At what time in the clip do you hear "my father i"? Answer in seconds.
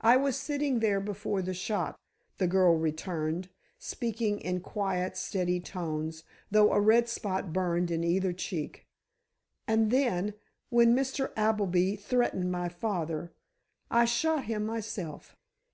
12.50-14.06